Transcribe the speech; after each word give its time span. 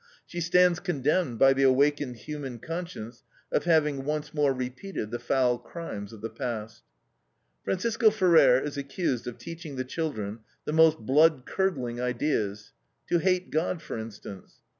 She 0.25 0.41
stands 0.41 0.79
condemned 0.79 1.37
by 1.37 1.53
the 1.53 1.61
awakened 1.61 2.15
human 2.15 2.57
conscience 2.57 3.21
of 3.51 3.65
having 3.65 4.03
once 4.03 4.33
more 4.33 4.51
repeated 4.51 5.11
the 5.11 5.19
foul 5.19 5.59
crimes 5.59 6.11
of 6.11 6.21
the 6.21 6.29
past. 6.31 6.81
Francisco 7.63 8.09
Ferrer 8.09 8.57
is 8.59 8.77
accused 8.77 9.27
of 9.27 9.37
teaching 9.37 9.75
the 9.75 9.85
children 9.85 10.39
the 10.65 10.73
most 10.73 10.97
blood 10.97 11.45
curdling 11.45 12.01
ideas, 12.01 12.73
to 13.09 13.19
hate 13.19 13.51
God, 13.51 13.79
for 13.79 13.95
instance. 13.99 14.55